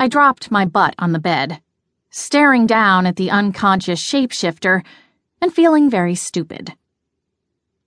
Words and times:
I 0.00 0.06
dropped 0.06 0.52
my 0.52 0.64
butt 0.64 0.94
on 1.00 1.10
the 1.10 1.18
bed, 1.18 1.60
staring 2.08 2.68
down 2.68 3.04
at 3.04 3.16
the 3.16 3.32
unconscious 3.32 4.00
shapeshifter 4.00 4.84
and 5.40 5.52
feeling 5.52 5.90
very 5.90 6.14
stupid. 6.14 6.72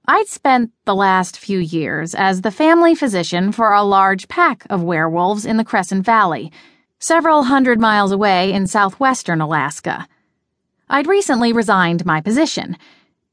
I'd 0.06 0.28
spent 0.28 0.72
the 0.84 0.94
last 0.94 1.38
few 1.40 1.60
years 1.60 2.14
as 2.14 2.42
the 2.42 2.52
family 2.52 2.96
physician 2.96 3.54
for 3.54 3.72
a 3.72 3.84
large 3.84 4.28
pack 4.28 4.68
of 4.70 4.84
werewolves 4.84 5.46
in 5.46 5.56
the 5.56 5.64
Crescent 5.64 6.04
Valley, 6.06 6.52
several 7.00 7.44
hundred 7.44 7.80
miles 7.80 8.12
away 8.12 8.52
in 8.52 8.68
southwestern 8.68 9.40
Alaska. 9.40 10.06
I'd 10.90 11.08
recently 11.08 11.54
resigned 11.54 12.06
my 12.06 12.20
position, 12.20 12.78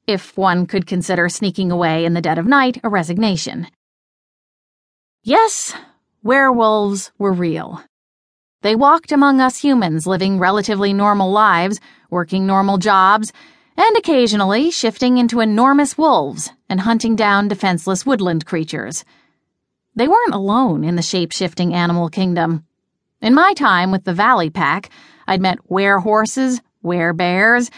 if 0.06 0.36
one 0.36 0.66
could 0.66 0.86
consider 0.86 1.28
sneaking 1.28 1.72
away 1.72 2.04
in 2.04 2.14
the 2.14 2.22
dead 2.22 2.38
of 2.38 2.46
night 2.46 2.78
a 2.84 2.88
resignation. 2.88 3.66
Yes, 5.24 5.74
werewolves 6.22 7.10
were 7.18 7.32
real. 7.32 7.82
They 8.60 8.74
walked 8.74 9.12
among 9.12 9.40
us 9.40 9.58
humans 9.58 10.04
living 10.04 10.40
relatively 10.40 10.92
normal 10.92 11.30
lives, 11.30 11.78
working 12.10 12.44
normal 12.44 12.78
jobs, 12.78 13.32
and 13.76 13.96
occasionally 13.96 14.72
shifting 14.72 15.18
into 15.18 15.38
enormous 15.38 15.96
wolves 15.96 16.50
and 16.68 16.80
hunting 16.80 17.14
down 17.14 17.46
defenseless 17.46 18.04
woodland 18.04 18.44
creatures. 18.46 19.04
They 19.94 20.08
weren't 20.08 20.34
alone 20.34 20.82
in 20.82 20.96
the 20.96 21.02
shape 21.02 21.30
shifting 21.30 21.72
animal 21.72 22.08
kingdom. 22.08 22.64
In 23.20 23.32
my 23.32 23.54
time 23.54 23.92
with 23.92 24.02
the 24.02 24.12
Valley 24.12 24.50
Pack, 24.50 24.90
I'd 25.28 25.40
met 25.40 25.70
were 25.70 26.00
horses, 26.00 26.60
were 26.82 27.12
bears, 27.12 27.70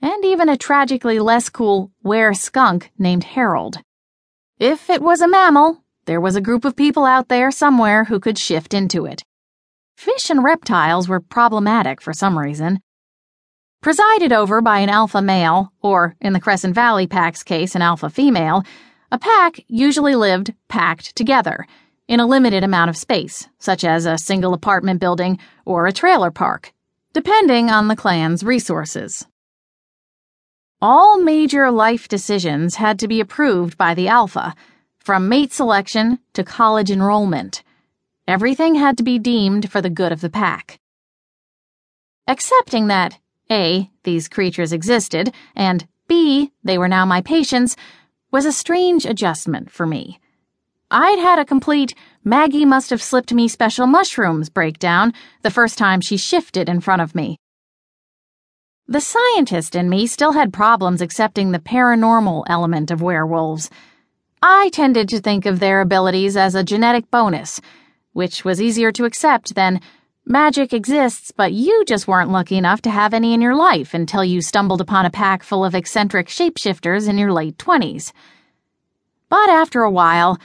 and 0.00 0.24
even 0.24 0.48
a 0.48 0.56
tragically 0.56 1.18
less 1.18 1.48
cool 1.48 1.90
were 2.04 2.32
skunk 2.32 2.92
named 2.96 3.24
Harold. 3.24 3.78
If 4.60 4.88
it 4.88 5.02
was 5.02 5.20
a 5.20 5.26
mammal, 5.26 5.82
there 6.04 6.20
was 6.20 6.36
a 6.36 6.40
group 6.40 6.64
of 6.64 6.76
people 6.76 7.04
out 7.04 7.26
there 7.26 7.50
somewhere 7.50 8.04
who 8.04 8.20
could 8.20 8.38
shift 8.38 8.72
into 8.72 9.04
it. 9.04 9.24
Fish 9.98 10.30
and 10.30 10.44
reptiles 10.44 11.08
were 11.08 11.18
problematic 11.18 12.00
for 12.00 12.12
some 12.12 12.38
reason. 12.38 12.78
Presided 13.82 14.32
over 14.32 14.60
by 14.60 14.78
an 14.78 14.88
alpha 14.88 15.20
male, 15.20 15.72
or 15.82 16.14
in 16.20 16.32
the 16.32 16.38
Crescent 16.38 16.72
Valley 16.72 17.08
Pack's 17.08 17.42
case, 17.42 17.74
an 17.74 17.82
alpha 17.82 18.08
female, 18.08 18.62
a 19.10 19.18
pack 19.18 19.58
usually 19.66 20.14
lived 20.14 20.54
packed 20.68 21.16
together 21.16 21.66
in 22.06 22.20
a 22.20 22.26
limited 22.28 22.62
amount 22.62 22.90
of 22.90 22.96
space, 22.96 23.48
such 23.58 23.82
as 23.82 24.06
a 24.06 24.18
single 24.18 24.54
apartment 24.54 25.00
building 25.00 25.36
or 25.64 25.88
a 25.88 25.92
trailer 25.92 26.30
park, 26.30 26.72
depending 27.12 27.68
on 27.68 27.88
the 27.88 27.96
clan's 27.96 28.44
resources. 28.44 29.26
All 30.80 31.18
major 31.20 31.72
life 31.72 32.06
decisions 32.06 32.76
had 32.76 33.00
to 33.00 33.08
be 33.08 33.18
approved 33.18 33.76
by 33.76 33.94
the 33.94 34.06
Alpha, 34.06 34.54
from 35.00 35.28
mate 35.28 35.52
selection 35.52 36.20
to 36.34 36.44
college 36.44 36.92
enrollment. 36.92 37.64
Everything 38.28 38.74
had 38.74 38.98
to 38.98 39.02
be 39.02 39.18
deemed 39.18 39.72
for 39.72 39.80
the 39.80 39.88
good 39.88 40.12
of 40.12 40.20
the 40.20 40.28
pack. 40.28 40.78
Accepting 42.26 42.88
that 42.88 43.18
A, 43.50 43.90
these 44.04 44.28
creatures 44.28 44.70
existed, 44.70 45.32
and 45.56 45.88
B, 46.08 46.52
they 46.62 46.76
were 46.76 46.88
now 46.88 47.06
my 47.06 47.22
patients, 47.22 47.74
was 48.30 48.44
a 48.44 48.52
strange 48.52 49.06
adjustment 49.06 49.70
for 49.70 49.86
me. 49.86 50.20
I'd 50.90 51.18
had 51.18 51.38
a 51.38 51.46
complete 51.46 51.94
Maggie 52.22 52.66
must 52.66 52.90
have 52.90 53.02
slipped 53.02 53.32
me 53.32 53.48
special 53.48 53.86
mushrooms 53.86 54.50
breakdown 54.50 55.14
the 55.40 55.50
first 55.50 55.78
time 55.78 56.02
she 56.02 56.18
shifted 56.18 56.68
in 56.68 56.82
front 56.82 57.00
of 57.00 57.14
me. 57.14 57.38
The 58.86 59.00
scientist 59.00 59.74
in 59.74 59.88
me 59.88 60.06
still 60.06 60.32
had 60.32 60.52
problems 60.52 61.00
accepting 61.00 61.52
the 61.52 61.58
paranormal 61.58 62.44
element 62.46 62.90
of 62.90 63.00
werewolves. 63.00 63.70
I 64.42 64.68
tended 64.68 65.08
to 65.08 65.20
think 65.20 65.46
of 65.46 65.60
their 65.60 65.80
abilities 65.80 66.36
as 66.36 66.54
a 66.54 66.62
genetic 66.62 67.10
bonus, 67.10 67.62
which 68.12 68.44
was 68.44 68.60
easier 68.60 68.92
to 68.92 69.04
accept 69.04 69.54
than 69.54 69.80
magic 70.24 70.72
exists, 70.72 71.30
but 71.30 71.52
you 71.52 71.84
just 71.86 72.06
weren't 72.06 72.30
lucky 72.30 72.56
enough 72.56 72.82
to 72.82 72.90
have 72.90 73.14
any 73.14 73.32
in 73.32 73.40
your 73.40 73.54
life 73.54 73.94
until 73.94 74.24
you 74.24 74.42
stumbled 74.42 74.80
upon 74.80 75.06
a 75.06 75.10
pack 75.10 75.42
full 75.42 75.64
of 75.64 75.74
eccentric 75.74 76.28
shapeshifters 76.28 77.08
in 77.08 77.16
your 77.16 77.32
late 77.32 77.56
20s. 77.58 78.12
But 79.28 79.48
after 79.48 79.82
a 79.82 79.90
while, 79.90 80.38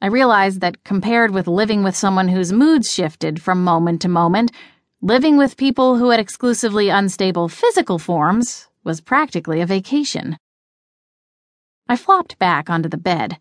I 0.00 0.06
realized 0.06 0.60
that 0.60 0.84
compared 0.84 1.30
with 1.32 1.46
living 1.46 1.82
with 1.82 1.96
someone 1.96 2.28
whose 2.28 2.52
moods 2.52 2.92
shifted 2.92 3.40
from 3.42 3.64
moment 3.64 4.02
to 4.02 4.08
moment, 4.08 4.52
living 5.00 5.36
with 5.36 5.56
people 5.56 5.96
who 5.96 6.10
had 6.10 6.20
exclusively 6.20 6.88
unstable 6.88 7.48
physical 7.48 7.98
forms 7.98 8.68
was 8.84 9.00
practically 9.00 9.60
a 9.60 9.66
vacation. 9.66 10.36
I 11.88 11.96
flopped 11.96 12.38
back 12.38 12.68
onto 12.68 12.88
the 12.88 12.96
bed, 12.96 13.38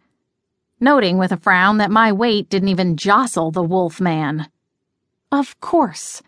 noting 0.85 1.17
with 1.17 1.33
a 1.33 1.37
frown 1.37 1.79
that 1.79 1.91
my 1.91 2.11
weight 2.13 2.47
didn't 2.47 2.69
even 2.69 2.95
jostle 2.95 3.51
the 3.51 3.63
wolf 3.63 3.99
man. 3.99 4.47
Of 5.31 5.59
course. 5.59 6.21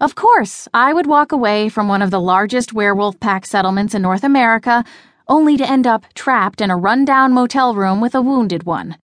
Of 0.00 0.16
course, 0.16 0.68
I 0.74 0.92
would 0.92 1.06
walk 1.06 1.30
away 1.30 1.68
from 1.68 1.86
one 1.86 2.02
of 2.02 2.10
the 2.10 2.20
largest 2.20 2.72
werewolf 2.72 3.20
pack 3.20 3.46
settlements 3.46 3.94
in 3.94 4.02
North 4.02 4.24
America 4.24 4.84
only 5.28 5.56
to 5.56 5.70
end 5.70 5.86
up 5.86 6.04
trapped 6.14 6.60
in 6.60 6.70
a 6.70 6.76
rundown 6.76 7.32
motel 7.32 7.74
room 7.76 8.00
with 8.00 8.14
a 8.14 8.20
wounded 8.20 8.64
one. 8.64 8.98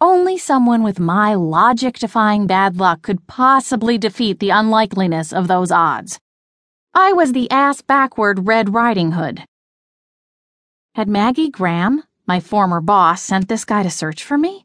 Only 0.00 0.38
someone 0.38 0.82
with 0.82 0.98
my 0.98 1.34
logic 1.34 1.98
defying 1.98 2.46
bad 2.46 2.78
luck 2.78 3.02
could 3.02 3.26
possibly 3.26 3.98
defeat 3.98 4.40
the 4.40 4.50
unlikeliness 4.50 5.32
of 5.32 5.46
those 5.46 5.70
odds. 5.70 6.18
I 6.94 7.12
was 7.12 7.32
the 7.32 7.50
ass 7.50 7.82
backward 7.82 8.46
Red 8.46 8.72
Riding 8.72 9.12
Hood. 9.12 9.44
Had 10.94 11.08
Maggie 11.08 11.50
Graham, 11.50 12.04
my 12.26 12.40
former 12.40 12.80
boss, 12.80 13.22
sent 13.22 13.48
this 13.48 13.64
guy 13.64 13.82
to 13.82 13.90
search 13.90 14.24
for 14.24 14.38
me? 14.38 14.64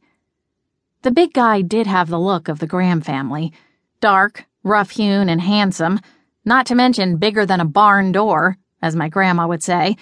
The 1.02 1.12
big 1.12 1.34
guy 1.34 1.62
did 1.62 1.88
have 1.88 2.10
the 2.10 2.20
look 2.20 2.48
of 2.48 2.60
the 2.60 2.68
Graham 2.68 3.02
family 3.02 3.54
dark, 4.02 4.46
rough 4.64 4.92
hewn, 4.92 5.28
and 5.28 5.42
handsome, 5.42 6.00
not 6.46 6.66
to 6.66 6.76
mention 6.76 7.18
bigger 7.18 7.46
than 7.46 7.60
a 7.60 7.66
barn 7.66 8.12
door, 8.12 8.58
as 8.82 8.96
my 8.96 9.10
grandma 9.10 9.48
would 9.48 9.62
say. 9.62 9.98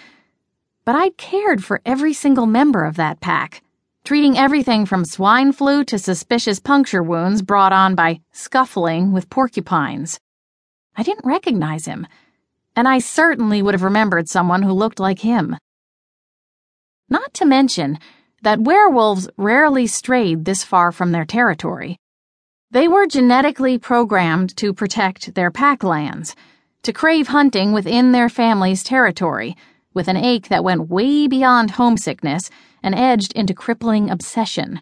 But 0.86 0.96
I'd 0.96 1.18
cared 1.18 1.64
for 1.64 1.82
every 1.86 2.14
single 2.14 2.46
member 2.46 2.86
of 2.86 2.96
that 2.98 3.20
pack 3.22 3.64
treating 4.08 4.38
everything 4.38 4.86
from 4.86 5.04
swine 5.04 5.52
flu 5.52 5.84
to 5.84 6.00
suspicious 6.00 6.62
puncture 6.62 7.04
wounds 7.04 7.42
brought 7.42 7.74
on 7.74 7.94
by 7.94 8.22
scuffling 8.32 9.12
with 9.12 9.30
porcupines. 9.30 10.18
I 10.96 11.04
didn't 11.04 11.26
recognize 11.26 11.84
him, 11.84 12.08
and 12.74 12.88
I 12.88 13.00
certainly 13.00 13.62
would 13.62 13.74
have 13.74 13.84
remembered 13.84 14.30
someone 14.30 14.62
who 14.62 14.72
looked 14.72 15.02
like 15.02 15.20
him. 15.20 15.58
Not 17.10 17.34
to 17.36 17.46
mention 17.46 18.00
that 18.42 18.62
werewolves 18.62 19.30
rarely 19.38 19.88
strayed 19.88 20.46
this 20.46 20.64
far 20.64 20.92
from 20.92 21.12
their 21.12 21.26
territory. 21.26 21.98
They 22.70 22.88
were 22.88 23.08
genetically 23.08 23.78
programmed 23.78 24.56
to 24.58 24.74
protect 24.74 25.34
their 25.34 25.50
pack 25.50 25.84
lands, 25.84 26.36
to 26.84 26.92
crave 26.92 27.30
hunting 27.30 27.72
within 27.72 28.12
their 28.12 28.30
family's 28.30 28.84
territory, 28.84 29.56
with 29.94 30.08
an 30.08 30.18
ache 30.18 30.50
that 30.50 30.64
went 30.64 30.90
way 30.90 31.28
beyond 31.28 31.72
homesickness 31.72 32.50
and 32.84 32.94
edged 32.94 33.34
into 33.34 33.54
crippling 33.54 34.10
obsession. 34.10 34.82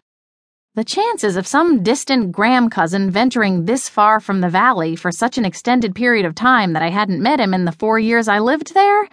The 0.74 0.84
chances 0.84 1.36
of 1.36 1.46
some 1.46 1.82
distant 1.82 2.32
Graham 2.32 2.68
cousin 2.68 3.10
venturing 3.10 3.64
this 3.64 3.88
far 3.88 4.20
from 4.20 4.40
the 4.40 4.50
valley 4.50 4.94
for 4.94 5.10
such 5.10 5.38
an 5.38 5.44
extended 5.44 5.94
period 5.94 6.26
of 6.26 6.34
time 6.34 6.74
that 6.74 6.82
I 6.82 6.90
hadn't 6.90 7.22
met 7.22 7.40
him 7.40 7.54
in 7.54 7.64
the 7.64 7.72
four 7.72 7.98
years 7.98 8.28
I 8.28 8.40
lived 8.40 8.74
there? 8.74 9.08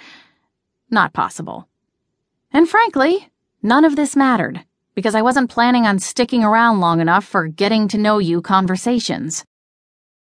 Not 0.90 1.14
possible. 1.14 1.70
And 2.56 2.70
frankly, 2.70 3.30
none 3.64 3.84
of 3.84 3.96
this 3.96 4.16
mattered, 4.16 4.64
because 4.94 5.16
I 5.16 5.24
wasn't 5.24 5.50
planning 5.50 5.88
on 5.88 5.98
sticking 5.98 6.44
around 6.44 6.80
long 6.82 7.02
enough 7.02 7.26
for 7.26 7.48
getting 7.48 7.88
to 7.88 7.98
know 7.98 8.20
you 8.20 8.44
conversations. 8.44 9.44